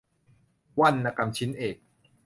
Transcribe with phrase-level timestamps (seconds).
[0.79, 1.75] วรรณกรรมชิ้นเอก